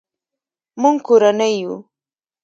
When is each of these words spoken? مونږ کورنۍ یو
مونږ 0.81 0.97
کورنۍ 1.07 1.53
یو 1.61 1.73